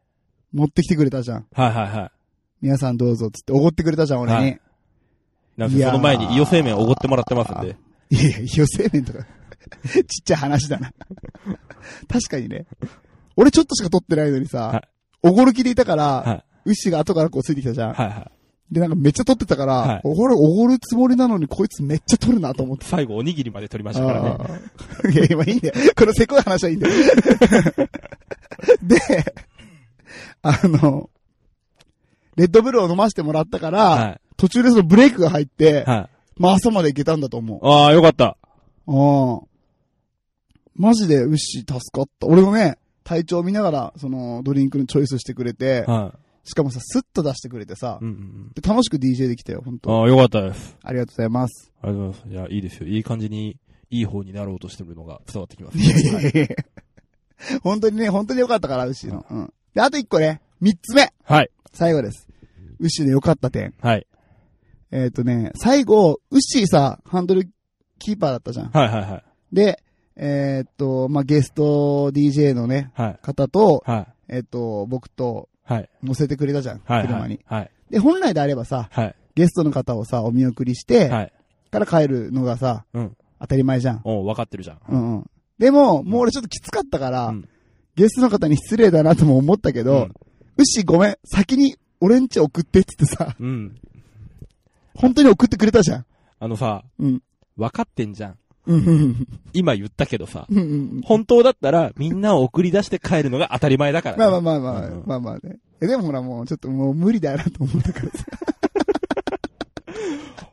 [0.53, 1.47] 持ってきてくれたじゃん。
[1.53, 2.11] はいはいは
[2.61, 4.37] 皆さんどうぞ、つっておごってくれたじゃん、俺に。
[4.37, 4.59] はいい、
[5.57, 7.75] なんかその前に伊予製麺おごってもらってますんで。
[8.09, 9.25] やいや、伊予製麺とか、
[9.89, 10.91] ちっちゃい話だな。
[12.07, 12.65] 確かにね。
[13.35, 14.81] 俺ちょっとしか取ってないのにさ、はい
[15.21, 17.91] おごる気でいたから、はウッシーが後からこうついてきたじゃん。
[17.91, 17.93] い。
[17.93, 18.31] はいはい。
[18.71, 22.85] で、なんかめっちゃ取ってたから、はいおごる、おごるつもりなのにこいつめっちゃ取るなと思って。
[22.85, 24.21] 最後おにぎりまで取りましたから
[25.11, 25.11] ね。
[25.11, 25.73] いや、今いいんだよ。
[25.95, 26.93] このせこい話はいいんだよ。
[28.83, 28.97] で、
[30.43, 31.09] あの、
[32.35, 34.21] レッドブルを飲ませてもらったから、はい。
[34.37, 36.09] 途中でそのブレイクが入って、はい。
[36.37, 37.67] まあ朝まで行けたんだと思う。
[37.67, 38.25] ああ、よかった。
[38.25, 38.37] あ
[38.87, 39.39] あ。
[40.75, 42.27] マジで、ウッシー助かった。
[42.27, 48.05] 俺もね、体調見ながら、その、ドリンクのチョイスしてくれて、はしかもさ、スッと出してくれてさい。
[48.05, 49.79] う、んうんで楽しく DJ できたよ、本うん。
[49.79, 50.77] 当ああ、よかったです。
[50.83, 51.71] ありがとうございます。
[51.81, 52.33] ありがとうございます。
[52.33, 52.87] いや、いいですよ。
[52.87, 53.57] いい感じに、
[53.89, 55.77] いい方になろうとしてるのが伝わってきます。
[55.77, 56.55] いやいやいやいや
[57.63, 59.25] 本当にね、本当に良かったから、ウッシーの。
[59.29, 59.53] うん。
[59.73, 61.13] で、あと一個ね、三つ目。
[61.23, 61.49] はい。
[61.73, 62.27] 最後です。
[62.79, 63.73] ウッシーの良かった点。
[63.81, 64.07] はい。
[64.91, 67.49] えっ、とね、最後、ウッシーさ、ハンドル
[67.99, 68.69] キーパーだったじゃん。
[68.71, 69.23] はいはいはい。
[69.53, 69.81] で、
[70.15, 73.19] えっ、と、まあ、ゲスト DJ のね、はい。
[73.21, 74.33] 方と、はい。
[74.35, 75.89] えっ、と、僕とはい。
[76.03, 76.81] 乗せてくれたじゃん。
[76.83, 77.07] はい。
[77.07, 77.39] 車に。
[77.45, 77.71] はい。
[77.91, 79.15] で、本来であればさ、はい。
[79.35, 81.33] ゲストの方をさ、お見送りして、はい。
[81.71, 83.17] から帰るのがさ、うん。
[83.39, 84.01] 当たり前じゃん。
[84.03, 84.79] おう分かってるじゃん。
[84.89, 85.29] うんうん。
[85.59, 87.49] でも、もう俺ちょっときつかったから、うん
[87.95, 90.13] ゲストの方に失礼だなとも思ったけど、うん
[90.85, 93.75] ごめん、先に俺んち送ってって言ってさ、うん。
[94.95, 96.05] 本当に送ってくれたじゃん。
[96.39, 97.21] あのさ、うん。
[97.57, 98.37] 分かってんじゃん。
[99.53, 100.47] 今言ったけどさ。
[101.03, 104.19] 本当だったらみんなを送り出して帰るのが当たり前だから、ね。
[104.19, 105.57] まあまあまあまあ、うんまあまあね。
[105.81, 108.25] え、でもほらもうちょっともう無理だよなと思ったからさ。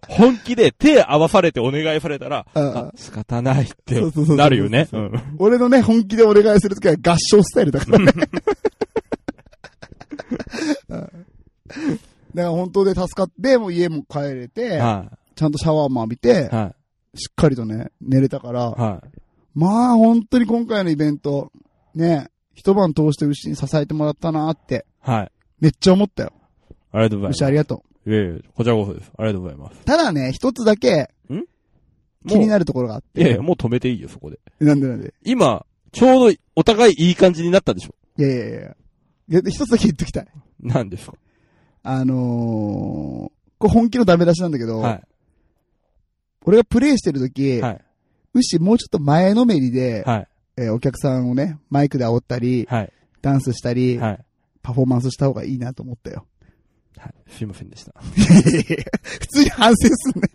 [0.09, 4.01] 本気で手合わされてお願いされたら、うんあ、仕方ないって
[4.35, 4.89] なるよね。
[4.93, 8.13] うん俺のね、本気でお願いするときは合唱スタイルだからね。
[10.89, 11.07] うん
[12.37, 16.51] だから本当で助かって、もう家も帰れて、はちゃんとシャワーも浴びて
[17.17, 18.81] しっかりとね、寝れたから、い。
[18.81, 19.09] はい。
[19.55, 21.51] まあ本当に今回のイベント、
[21.95, 25.33] ね、一晩通して牛に支えてもらったなって、はい。
[25.61, 26.33] めっちゃ思ったよ。
[26.93, 27.37] ありがとうございます。
[27.37, 29.11] 牛ありがといえいえ、こちらこそです。
[29.19, 29.79] ありがとうございます。
[29.83, 29.85] う。
[29.85, 31.11] ただね、一つだけ
[32.27, 32.47] 気にる。
[32.49, 34.39] なるところがあっいやいや、て、もう止めていいよ、そこで。
[34.61, 35.15] なんでなんで？
[35.25, 37.95] 今、ちょうどお互いいい感じになったでしょ？
[38.19, 38.63] いやいやいやい
[39.29, 39.43] や。
[39.43, 40.27] で一つだけ言っときたい。
[40.61, 41.15] なんですか？
[41.83, 42.17] あのー、
[43.59, 45.01] これ本気のダメ出しなんだけど、は
[46.47, 47.61] 俺がプレイしてるとき、い。
[47.61, 47.81] はい。
[48.35, 50.29] うしもうちょっと前のめりで、はい。
[50.57, 52.93] えーお客さんをね、マイクで煽ったり、はい。
[53.21, 54.25] ダンスしたり、はい。
[54.63, 56.27] パフォーマンスした方がいいなと思ったよ。
[56.97, 57.15] はい。
[57.29, 57.93] すいませんでした。
[58.01, 60.29] 普通に反省すんね。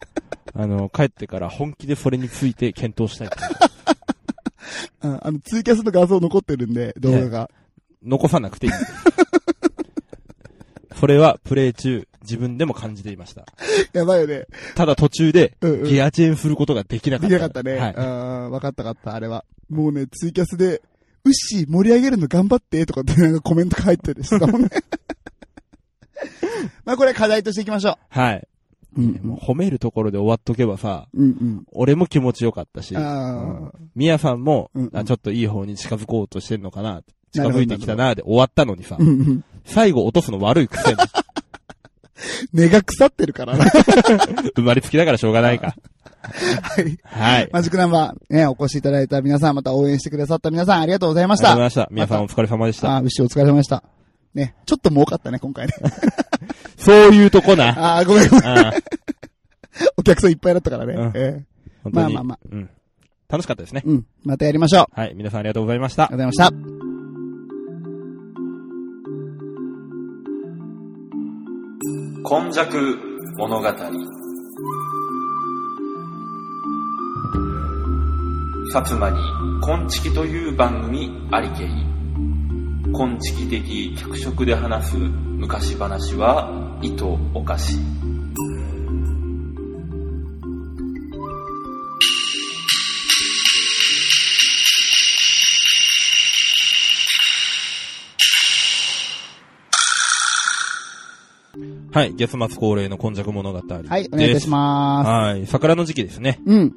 [0.54, 7.50] あの、帰ってから本気でそれについて検討したいと思い あの、ツイキャスの画像残ってるんで、動画が。
[8.04, 8.74] 残さなくていい。
[11.00, 13.46] それはプレイ中、自分でも感じていました。
[13.94, 14.46] やばいよね。
[14.76, 15.84] ただ途中で、うんうん。
[15.84, 17.30] ギアチェンすることができなかった。
[17.30, 17.78] できなかったね。
[17.78, 17.94] はい。
[17.94, 19.46] うん、わかったわかった、あれは。
[19.70, 20.82] もうね、ツイキャスで、
[21.24, 24.70] ウッシー盛り上げるの頑張って、とかってなんかコメント書いてるしさ、もんね。
[26.86, 28.48] まあこれ課題としていきましょはい。
[28.98, 29.02] う。
[29.02, 31.64] うもう褒めるところで終わっとけばさ、うんうん。
[31.72, 32.96] 俺も気持ちよかったし、
[33.96, 39.44] みやさんも、うんうんあ、ちょっといい方に近づこうとしてんのかな、近づいてきたな、で終わったのにさう、んうん。
[39.64, 40.98] 最後落とすの悪い癖に
[42.54, 43.66] 根が腐ってるからな。
[44.56, 45.76] 生まれつきだからしょうがないか。
[46.62, 47.00] はい。
[47.04, 47.50] はい。
[47.52, 51.52] マジックナンバー、ね、お越しいただいた皆さん、また応援してくださった皆さん、ありがとうございました。
[51.52, 51.94] ありがとうございました。
[51.94, 52.92] 皆さんお疲れ様でした。
[52.92, 53.84] ああ、牛お疲れ様でした。
[54.34, 55.74] ね、ちょっと儲かったね、今回ね。
[56.78, 57.70] そういうとこな。
[57.70, 58.46] ああ、ごめんごめん。
[58.46, 58.74] あ
[59.98, 61.46] お客さんいっぱいだったからね。
[61.84, 62.70] まあまあまうん。
[63.30, 63.90] 楽しかったですねえ。
[63.90, 64.06] うん。
[64.24, 65.00] またやりましょう。
[65.00, 65.14] はい。
[65.16, 66.18] 皆さんありがとうございましたあり。
[66.18, 66.91] がとうございました。
[72.24, 72.98] 今昔
[73.38, 73.68] 物語。
[73.68, 73.74] 薩
[78.86, 79.18] 摩に
[79.62, 81.72] 「こんちき」という番組ありけり。
[82.94, 87.78] こんちき的脚色で話す昔話は意図おかし
[101.94, 102.14] はい。
[102.16, 103.60] 月末恒例の今昔物語。
[103.60, 105.08] はい、お願いいたします。
[105.10, 105.46] はい。
[105.46, 106.40] 桜の時期ですね。
[106.46, 106.74] うん。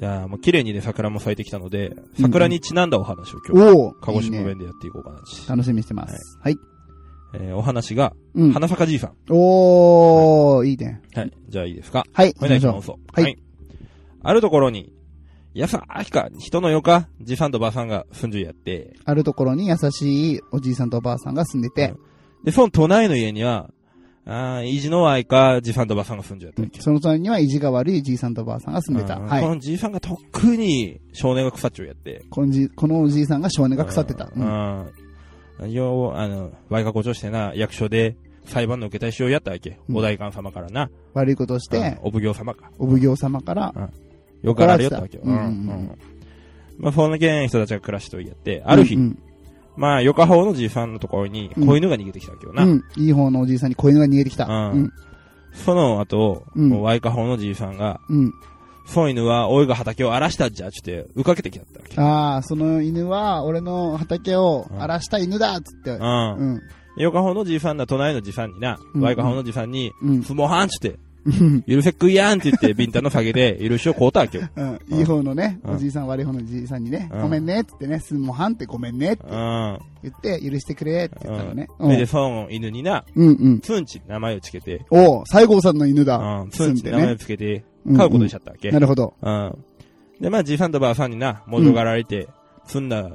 [0.00, 5.46] じゃあ、もう綺麗にね、桜も咲いてきたので、桜にちなんだお話を今日は、おお鹿児島いいね弁でやっていこうかなし。
[5.48, 6.38] 楽しみにしてます。
[6.42, 6.56] はい。
[7.34, 8.52] えーお話が、うん。
[8.52, 9.12] 花坂じいさん。
[9.28, 11.02] おー、いいね。
[11.14, 11.32] はい。
[11.48, 12.04] じゃあいいですか？
[12.12, 12.90] はい、お願いします。
[12.90, 13.38] はい
[14.22, 14.90] あるところに、
[15.52, 18.92] やさあきか、人のよか、じいさんとばあさんが住んじゅうやって、う。
[19.04, 21.92] あるところに優しいおじいさんとおばあさんが住んでて、
[22.42, 23.68] で、その隣の家には、
[24.26, 26.80] あー、意地の愛か、じいさんとばあさんが住んじゅうやったわけ？
[26.80, 29.16] その隣には意地が悪いじいさんとおばあさんが住んでた。
[29.16, 29.42] うんはい。
[29.42, 32.24] このじいさんが特に少年が腐っちゅうやって。
[32.30, 34.24] このじこのおじいさんが少年が腐ってた。
[34.24, 34.92] ううんん。
[35.60, 35.72] うん。
[35.72, 39.78] よう、あの、ワイが誇張してな、役所で裁判の受けたいしをやったわけ。
[39.88, 40.90] うんお代官様からな。
[41.12, 42.70] 悪いことをして、うんお奉行様か。
[42.78, 43.74] お奉行様から、
[44.42, 45.22] よくあられよったわけよ。
[45.24, 45.98] うんうんうん
[46.78, 49.18] まあ、その件人たちが暮らしといやって、ある日、うん
[49.76, 52.64] まあ、横浜のじいさんのところに子犬が逃げてきたわけよな。
[52.64, 53.02] うん、うん。
[53.02, 54.46] いい方のおじいさんに子犬が逃げてきた。
[54.46, 54.92] うんうん。
[55.52, 58.32] その後、うんもうワイカホのじいさんが、うん。
[58.86, 62.00] その犬は、おいが畑を荒らしたんじゃ、ちって、追いかけてきたったわけ。
[62.00, 65.90] ああ、その犬は、俺の畑を荒らした犬だっつって。
[65.92, 65.98] う。
[66.00, 66.60] うんん。
[66.98, 70.22] 横浜のじいさんだ、隣のじいさんにな、うんワイカホのじいさんに、うん。
[70.22, 70.98] 相撲はんちって、うん。
[71.66, 74.48] 許せっくいやんって言って、ビンタの下げで、許しをこうたわけよ。
[74.56, 74.78] うん。
[74.98, 79.78] いい方のね、うんおじいさん悪い方のおじいさんにね、うんごめんねっつってね、すんもはんってごめんねってうん。
[80.02, 81.68] 言って、許してくれって言ったのね。
[81.78, 81.96] うん。
[81.96, 83.60] で、その犬にな、うんうん。
[83.60, 86.16] ツンチ名前をつけて、おう、西郷さんの犬だ。
[86.18, 87.16] うん、ツ住んでンチ名前をね。
[87.16, 88.70] つけて、うん飼うことにしちゃったわけ。
[88.70, 89.14] なるほど。
[89.20, 89.58] うん。
[90.20, 92.28] で、まあ、じいさんとばあさんにな、もどがられて、
[92.66, 93.10] 積んだ、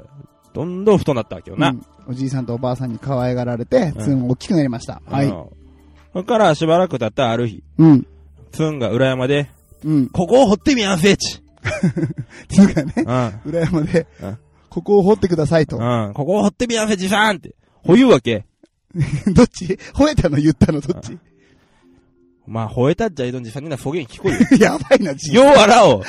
[0.53, 1.69] どんどん太なったわけよな。
[1.69, 4.99] うんおじいさんとおばあさんに可愛がられて、うん大きくなりました。
[5.05, 5.31] はい。
[6.13, 6.21] うん。
[6.21, 8.07] そっからしばらく経ったある日、うん。
[8.51, 9.49] ツンが裏山で、
[9.83, 10.09] うん。
[10.09, 11.41] ここを掘ってみやんせち。
[12.49, 13.51] つうかね、うん。
[13.51, 14.37] 裏山でうん、
[14.69, 15.77] ここを掘ってくださいと。
[15.77, 16.13] うん。
[16.13, 17.55] ここを掘ってみやせ、じさんって。
[17.83, 18.45] ほ言うわけ。
[19.33, 19.77] どっち？
[19.93, 20.81] 吠えたの言ったの？
[20.81, 21.17] どっち？
[22.47, 24.57] まあ、吠えたっちゃいどんじさんにな、そげん聞こえる。
[24.59, 26.03] やばいな、じよう笑おう。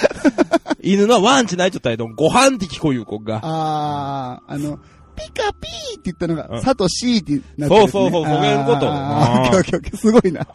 [0.81, 3.41] 犬のワンチ泣いちゃったいどん、ご飯って聞こえる、こんが。
[3.43, 4.79] あー、あの、
[5.27, 10.47] ピカピーって言ったのが、うんサトシーってなってるね、そうそうそうそういうことあーオッケーオッケーオッケー、すごいな。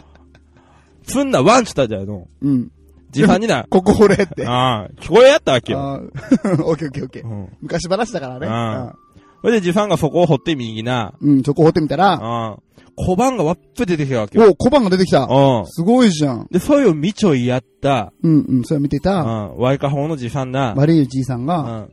[1.05, 2.27] つんなワンチたじゃいの。
[2.41, 2.71] うん。
[3.11, 4.45] じさんにな、ここ掘れって。
[4.45, 6.09] あああ、聞こえやったわけよ。
[6.43, 7.27] ー オッケーオッケーオッケー。
[7.27, 7.49] うん。
[7.61, 8.47] 昔話だからね。
[8.49, 8.93] あ
[9.41, 12.57] それで、じさんがそこを掘って右な、うん、そこ掘ってみたら、ああ、
[12.95, 14.51] 小判がわっぷ出てきたわけよ。
[14.51, 15.27] お小判が出てきた。
[15.29, 15.65] うん。
[15.67, 16.47] すごいじゃん。
[16.49, 21.89] で、そういうみちょいやった、うんうん、それ見てうた、ん、ワイカホのじさんな、悪いおじいさんが、うん。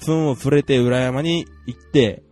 [0.00, 2.22] ツンを連れて裏山に行って、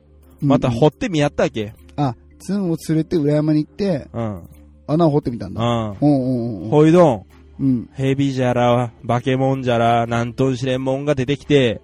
[0.40, 1.74] またうんうん掘ってみやったわけ。
[1.96, 4.48] あ、ツンを連れて裏山に行って、うん。
[4.86, 5.62] 穴を掘ってみたんだ。
[5.62, 5.68] うん。
[5.68, 6.08] おうお
[6.60, 7.26] うおうほいどん、
[7.60, 7.90] うん。
[7.92, 11.80] ヘビじゃら、化け物じゃら、なんとんしれんもんが出てきて、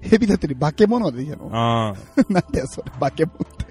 [0.00, 1.46] ヘビだったり化け物が出てきたの？
[1.46, 1.52] うん。
[2.34, 3.66] なんだよ、それ、化け物って。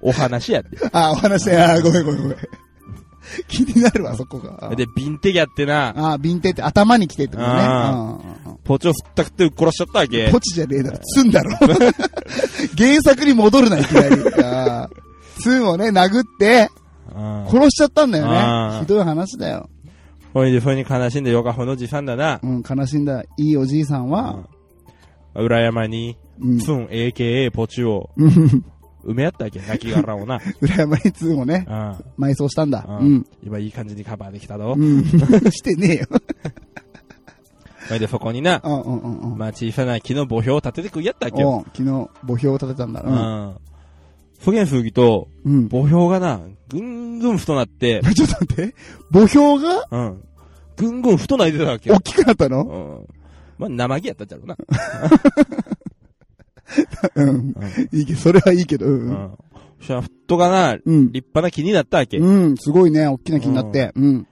[0.00, 0.78] お話やって。
[0.92, 2.38] あ、お話ね、あ、ごめんごめんごめん。
[3.48, 4.74] 気になるわ、そこが。
[4.76, 7.64] で、ビンテギやってな、あ、ビンテって頭に来てってことね。
[7.64, 10.28] うんポチを振ったくって殺しちゃったわけ。
[10.30, 11.50] ポチじゃねえだろ、ツンだろ。
[12.76, 14.16] 原作に戻るな、いきなり。
[15.40, 16.70] ツンをね、殴って、
[17.14, 17.46] うん。
[17.48, 18.80] 殺しちゃったんだよね。
[18.80, 19.68] ひどい話だよ。
[20.32, 22.40] ほいで、それに悲しんで、よかほのじさんだな。
[22.42, 24.48] うん、悲しんだ、いいおじいさんは、
[25.34, 26.58] 裏山に、うん。
[26.58, 28.64] ツン AKA ポチをうん
[29.04, 29.60] 埋めやったわけ。
[29.60, 30.40] 亡き殻をな。
[30.62, 32.24] 裏山にツンをね、うん。
[32.30, 32.86] 埋葬したんだ。
[32.88, 33.26] ううんん。
[33.44, 34.82] 今いい感じにカバーできたぞう。
[34.82, 35.04] ん。
[35.52, 36.06] してねえよ。
[37.86, 39.38] それでそこにな、うんうんうんうん。
[39.38, 41.50] まあ小さな木の墓標を立ててくんやったわけよ。
[41.50, 43.02] おう昨日、墓標を立てたんだ。
[43.02, 43.10] う。
[43.10, 43.56] ん。
[44.40, 45.68] そげんすぎと、うん。
[45.68, 48.74] 墓標がな、ぐんぐん太なって、 ちょっと待って。
[49.12, 49.86] 墓標が？
[49.90, 50.24] うん。
[50.76, 52.00] ぐんぐん太なってたわけよ大。
[52.00, 52.64] きくなったの？
[52.64, 53.14] うん。
[53.58, 54.56] まあ生木やったんじゃろうな。
[57.14, 57.54] うん。
[57.92, 58.86] いいけど、それはいいけど。
[58.86, 59.30] ううんん。
[59.78, 61.12] そしたら、フットがな、うん。
[61.12, 62.18] 立派な木になったわけ。
[62.18, 62.56] うん。
[62.56, 63.06] すごいね。
[63.06, 63.92] 大きな木になって。
[63.94, 64.26] うん。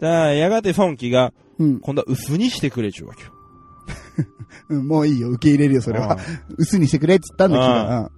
[0.00, 1.32] だからやがて孫木が、
[1.62, 1.80] うん。
[1.80, 3.30] 今度は薄にしてくれちゅうわけよ。
[4.70, 4.88] うん。
[4.88, 5.30] もういいよ。
[5.30, 6.18] 受け入れるよ、それは。
[6.56, 8.10] 薄にしてくれって言ったんだ、木が。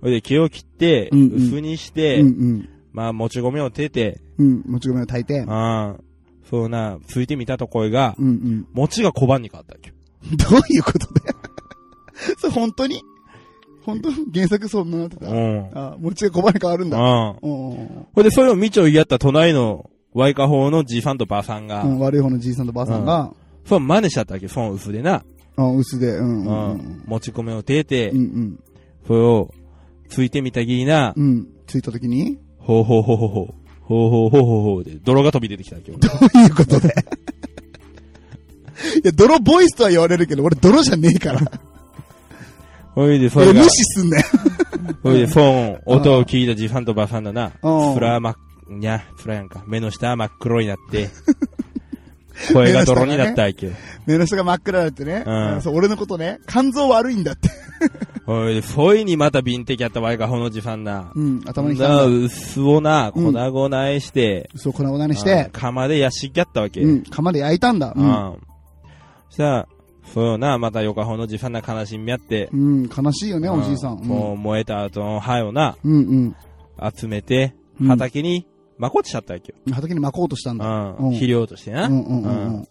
[0.00, 2.26] それで木を切って、うんうん薄にしうて、ん。
[2.26, 2.68] うん。
[2.92, 4.62] まあ、もち米をてて、うん。
[4.66, 5.44] もち米を炊いて。
[5.46, 6.00] ああ、
[6.48, 8.66] そうな、ついてみたところが、うんうん。
[8.72, 9.94] 餅が小判に変わったわけよ。
[10.50, 11.36] どういうことだよ。
[12.38, 13.02] それ本当に？
[13.82, 15.26] 本当原作そんななってた。
[15.30, 15.70] うん。
[15.74, 16.98] あ、餅が小判に変わるんだ。
[16.98, 21.98] うんうんほいで、それをみちょいやった隣の、ワイカ法のじいさんとばあさんが、うん。
[22.00, 23.32] 悪い方のじいさんとばあさんが、
[23.64, 24.46] そう真似しちゃったわけ？
[24.46, 25.22] よ、その薄でな。
[25.56, 26.44] うん、薄で、うん。
[26.46, 27.02] ううんん。
[27.06, 28.18] 餅米をててうん。
[28.18, 28.64] う、ん。
[29.06, 29.54] それを、
[30.08, 31.46] ついてみたぎりな、うん。
[31.66, 32.38] ついた時に？
[32.58, 33.54] ほうほうほうほうほう。
[33.82, 35.98] ほうほうほうほうほうで、泥が飛び出てきたわけよ。
[36.00, 36.94] どういうことで
[39.02, 41.40] いや、泥ボイスとは言われるけど、俺泥じゃねえから。
[42.94, 44.24] ほいで、それ無、視すんなよ。
[45.02, 47.52] ほいで、その音を聞いたじいさんとばあさんだな。
[47.62, 48.36] うんフラま、
[48.70, 49.62] にゃ、フラやんか。
[49.66, 51.08] 目の下は真っ黒になって、
[52.52, 53.72] 声が泥になったわけよ。
[54.06, 55.24] 目の下が真っ暗だってね。
[55.26, 57.50] うんそう、俺のことね、肝臓悪いんだって。
[58.26, 61.10] ほいで、そいにまたビンテキやったわいがほのじさんな。
[61.14, 62.04] うん、頭にきたな、んだ。
[62.06, 66.80] 薄をな、うん粉々へして、そう、粉々にしうんて、釜でやしきやったわけ。
[66.82, 67.92] うん、釜で焼いたんだ。
[67.96, 68.36] うん。
[69.30, 69.68] したら、
[70.14, 73.98] そうよな、また横ほのじさんな悲しみやって、うん、悲しいよね、おじいさん。
[73.98, 76.36] うもう燃えた後の灰をな、うん、うん。
[76.94, 78.46] 集めて、うん畑に、
[78.80, 79.58] まこっちゃったわけよ。
[79.74, 80.64] 畑に巻こうとしたんだ。
[80.66, 80.96] うん。
[80.96, 81.86] うん肥料としてな。
[81.86, 82.68] うん、うん、うんうん。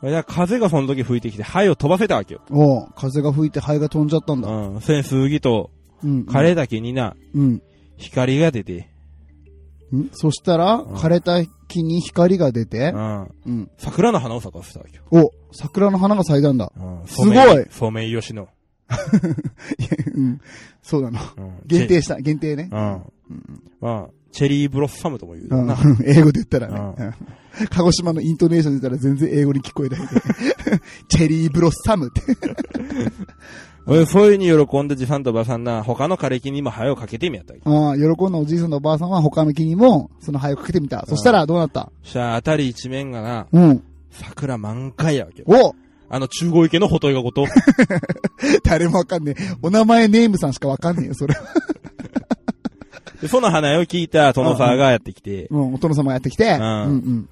[0.00, 2.40] それで風がその時吹いてきて、灰を飛ばせたわけよ。
[2.50, 4.48] おう風が吹いて灰が飛んじゃったんだ。
[4.48, 4.80] うん。
[4.80, 5.70] それに数木と、
[6.02, 6.22] うん。
[6.22, 7.62] 枯れ竹にな、うん。
[7.96, 8.88] 光が出て、
[9.94, 13.34] んそしたら、ん枯れた木に光が出てう、ん。
[13.46, 13.70] うん。
[13.76, 15.02] 桜の花を咲かせたわけよ。
[15.10, 16.72] お、桜の花が咲いたんだ。
[16.76, 17.06] うん。
[17.06, 18.48] すごいソメイヨシノ。
[20.14, 20.40] うん。
[20.82, 21.20] そうなの。
[21.36, 21.52] うん。
[21.66, 22.70] 限定した、限定ね。
[22.72, 23.02] うん。
[23.80, 25.70] まあ、チェリーブロッサムとも言ううん。
[26.06, 26.74] 英語で言ったらね。
[26.98, 27.14] ううん
[27.70, 30.00] 鹿児島のイントネーションで言ったら全然英語に聞こえない。
[31.08, 32.22] チェリーブロッサムって。
[33.86, 37.54] 俺、そういうに喜んでじさんとばさんな、他の枯れ木にも灰をかけてみやった。
[37.68, 41.04] ああ、喜んだおじいさんとおばあさんは他の木にも、その灰をかけてみた。
[41.08, 41.90] そしたらどうなった？
[42.04, 43.82] そしたら、あたり一面がな、うん。
[44.12, 45.46] 桜満開やわけよ。
[45.48, 45.74] お
[46.14, 47.46] あの、中郷池のほといがごと。
[48.62, 49.42] 誰もわかんねえ。
[49.62, 51.40] お名前ネームさんしかわかんねえよ、それは。
[53.20, 56.56] で、その花を聞いた殿沢がやってきて、もう、お殿様やってきて。
[56.60, 57.28] うんうん。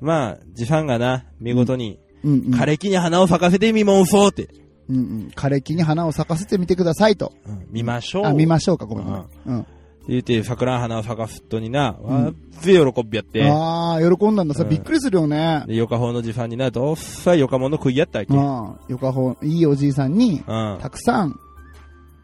[0.00, 2.54] まあ、じさんがな、見事に、うんうん。
[2.54, 4.48] 枯れ木に花を咲かせてみもんそうって、
[4.88, 5.32] うんうん。
[5.34, 7.32] 枯れ木に花を咲かせてみてくださいと。
[7.46, 8.26] うん見ましょう。
[8.26, 9.24] あ、見ましょうか、ごめんごめん。
[9.46, 9.66] うん。
[10.08, 14.54] 言うて、桜の花を咲かすとにな、んわっぜ喜びやって、ああ、喜んだんだ。
[14.54, 15.64] さ、うんびっくりするよね。
[15.66, 18.34] で、ヨカホのじさんにな、どっさいヨカモノ食いやったわけ。
[18.34, 18.40] うん。
[18.40, 20.78] ああ、横浜、いいおじいさんに、うん。
[20.80, 21.38] たくさん、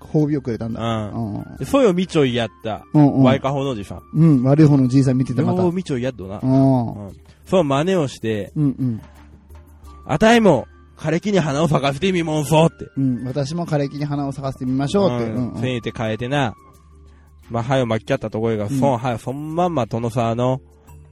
[0.00, 0.80] 褒美をくれたんだ。
[0.82, 1.56] うん。
[1.58, 2.84] でそうよ、みちょいやった。
[2.94, 4.02] うんうんワイカホのじさん。
[4.14, 5.62] うん、悪い方のおじいさん見てた、また。
[5.62, 6.40] ようみちょいやっとな。
[6.42, 7.06] うん。
[7.06, 7.16] うん。
[7.46, 9.00] そう真似をして、うんうん。
[10.06, 12.90] あたいも、枯れ木に花を咲かせてみもんそうって。
[12.96, 15.30] うん、私も枯れ木に花を咲かせてみましょうって。
[15.30, 15.60] ううんん。
[15.60, 16.54] せんて変えてな。
[17.50, 20.60] まあ、はよ巻きゃったところが、うんそん、はよ、そんまんま殿さの、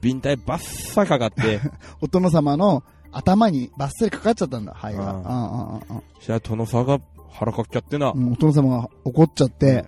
[0.01, 1.59] ビンタイバッサかかって、
[2.01, 5.13] お殿様の頭にバッサリかかっちゃったんだ、肺が。
[5.13, 6.99] うんうんうんうんじゃあ殿さが
[7.37, 8.11] 腹かっきゃってな。
[8.11, 8.27] うん。
[8.27, 9.85] うん、お殿様が怒っちゃって、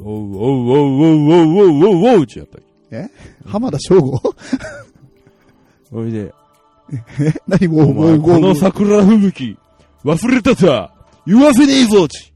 [0.00, 3.10] おうおうおうおうおうおうおうおうちやったっけ。
[3.46, 4.20] 浜田省吾
[5.92, 6.34] おいで、
[7.46, 9.58] 何もう、お前、この桜吹雪、
[10.04, 10.92] 忘れたさ
[11.26, 12.32] 言わせねえぞち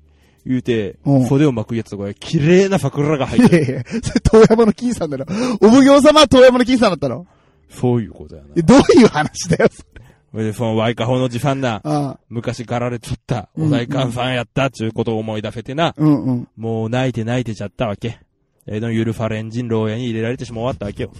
[0.46, 3.64] 言うてうん、袖を巻くやつとか、綺麗な桜が入いってる。
[3.64, 5.26] やいや、それ遠山の金さんだろ。
[5.60, 7.26] お奉行様は遠山の金さんだったの
[7.70, 8.62] そういうことやなえ。
[8.62, 10.03] どういう話だよ、それ
[10.34, 16.48] それで、そのワイカホのじさんな、あ昔かられちゃった、うんお代官さんやったっちゅうことを思い出せてな、うんうん。
[16.56, 18.18] もう泣いて泣いてちゃったわけ。
[18.66, 21.12] 江戸のゆるファレン人牢屋に入れられてしま終わったわけよ。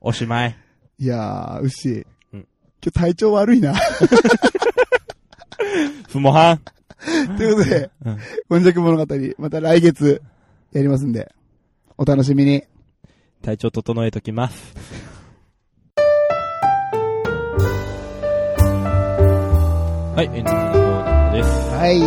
[0.00, 0.56] おしまい。
[0.98, 1.88] いやー、牛。
[1.88, 2.46] うん今
[2.82, 3.74] 日体調悪いな。
[6.08, 6.60] ふもはん。
[7.36, 8.18] ということで、うん
[8.50, 10.20] 今昔物語、また来月
[10.72, 11.32] やりますんで、
[11.96, 12.64] お楽しみに。
[13.40, 14.74] 体調整えときます。
[20.18, 21.48] はい、エンディングのコーナーです。
[21.76, 21.98] はい。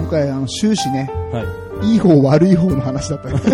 [0.00, 1.44] 今回、あの、終始ね、は
[1.84, 1.92] い。
[1.92, 3.34] いい方悪い方の話だったね。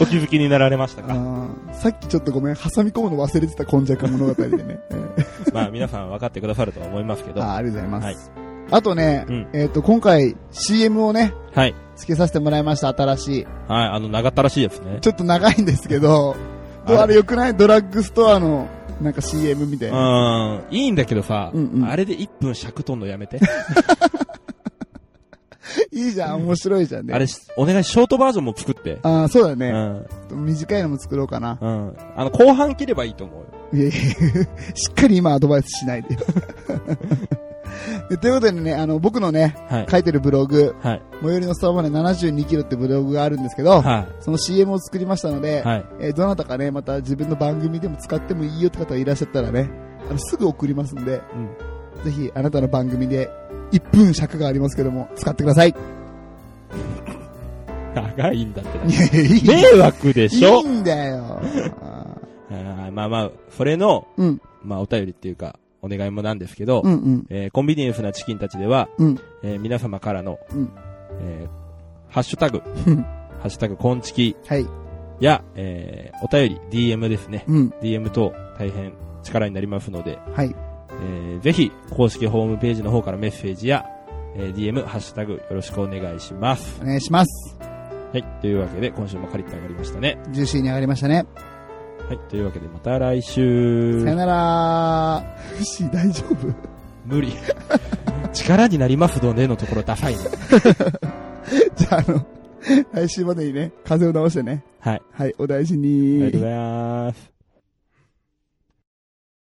[0.00, 4.80] お気づきになられましたあかーさっきちょっとごめん、挟み込むの忘れてた今昔物語でね。
[4.90, 4.94] え
[5.46, 7.42] ーまあ皆さん分かってくださるとは思いますけど。
[7.42, 8.04] はあーありがとうございます。
[8.06, 8.16] はい
[8.72, 11.72] あとね、うんえっ、と、今回 CM をね、い。
[11.94, 13.46] 付けさせてもらいました、新しい。
[13.68, 14.98] はい、あの、長ったらしいですね。
[15.00, 16.34] ちょっと長いんですけど、
[16.86, 17.54] どうあれあれよくない？
[17.56, 18.68] ドラッグストアの、
[19.00, 20.54] なんか CM みたいうな。
[20.56, 23.40] ん、いいんだけどさ、うんうんあれで1分尺取んのやめて。
[25.92, 27.14] いいじゃん、面白いじゃんね。
[27.14, 28.98] あれ、お願い、ショートバージョンも作って。
[29.02, 30.06] ああ、そうだうね、ん。
[30.32, 31.58] 短いのも作ろうかな。
[31.60, 31.96] うん。
[32.16, 33.32] あの、後半切ればいいと思
[33.72, 33.84] うよ。
[33.84, 33.92] いやいや
[34.74, 36.20] しっかり今アドバイスしないでよ。
[36.20, 36.26] で
[38.20, 39.86] ということでね、あの、僕のね、はい。
[39.90, 41.02] 書いてるブログ、はい。
[41.22, 45.68] 最寄りのスタバまで72キロってブログがあるんですけど、はその CM を作りましたので、い。
[45.68, 45.84] はい。
[46.00, 49.70] えーどなたかね、また自分の番組でも使ってもいいよって方がいらっしゃったらね、
[50.08, 52.04] あのすぐ送りますんで、うん。
[52.04, 53.30] ぜひあなたの番組で
[53.72, 55.70] 1分尺がありますけども、使ってください。
[55.70, 55.74] い
[57.94, 58.84] 長いんだってな。
[58.84, 59.74] やいや、いい。
[59.74, 61.40] 迷惑でしょいいんだよ。
[61.82, 62.06] あ
[62.54, 70.72] はいまあまあ、それの、ーうん、まあお便りっていうか、お願いもなんですけど、うん、うん、えーコンビニエンスなチキンたちでは、うん、えー皆様からの、うん
[71.20, 71.60] えー
[72.12, 73.02] ハッシュタグ、うん
[73.40, 74.66] ハッシュタグ、コンチキはい、
[75.20, 77.44] や、えーお便り、DM ですね。
[77.48, 80.54] うん、DM 等、大変力になりますので、はい、
[80.90, 83.86] えーぜひ、公式ホームページの方からメッセージや、
[84.34, 86.80] えー DM、ハッシュタグ、よろしくお願いします。
[86.82, 87.56] お願いします。
[88.12, 88.24] はい。
[88.40, 90.18] というわけで、今週もカリッと上がりましたね。
[90.30, 91.26] ジューシーに上がりましたね。
[92.10, 92.18] はい。
[92.28, 94.02] というわけで、また来週。
[94.02, 96.52] さよならフシ大丈夫？
[97.06, 97.32] 無理。
[98.32, 100.20] 力になりますのでのところダサいね。
[101.76, 102.26] じゃあ、あの、
[102.92, 104.64] 来週までにね、風邪を治してね。
[104.80, 105.02] はい。
[105.12, 106.20] はい、お大事ありに。
[106.22, 107.39] がとうございます。